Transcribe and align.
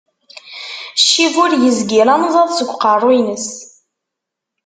Ccib 0.99 1.33
ur 1.43 1.51
yezgil 1.61 2.09
anẓad 2.15 2.49
seg 2.53 2.69
uqqeru-ines. 2.73 3.49